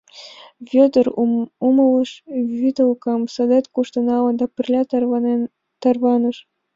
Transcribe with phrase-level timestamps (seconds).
[0.71, 1.05] Вӧдыр
[1.67, 2.11] умылыш,
[2.57, 4.81] вӱдылкам садет кушто налын, да пырля
[5.89, 6.37] тарваныш.